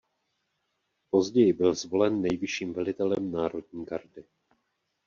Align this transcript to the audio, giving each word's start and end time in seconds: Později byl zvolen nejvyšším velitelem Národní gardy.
Později 1.09 1.53
byl 1.53 1.73
zvolen 1.73 2.21
nejvyšším 2.21 2.73
velitelem 2.73 3.31
Národní 3.31 3.85
gardy. 3.85 4.23